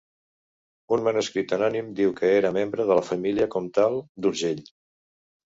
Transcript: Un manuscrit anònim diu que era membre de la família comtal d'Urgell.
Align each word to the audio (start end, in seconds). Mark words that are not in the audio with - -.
Un 0.95 1.03
manuscrit 1.07 1.53
anònim 1.57 1.91
diu 1.99 2.15
que 2.21 2.31
era 2.39 2.51
membre 2.57 2.87
de 2.93 2.99
la 3.01 3.05
família 3.11 3.49
comtal 3.59 4.01
d'Urgell. 4.27 4.67